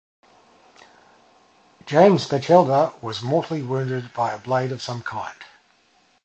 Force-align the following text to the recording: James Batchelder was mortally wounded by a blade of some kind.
James 1.85 2.27
Batchelder 2.27 2.91
was 3.03 3.21
mortally 3.21 3.61
wounded 3.61 4.11
by 4.15 4.31
a 4.33 4.39
blade 4.39 4.71
of 4.71 4.81
some 4.81 5.03
kind. 5.03 5.37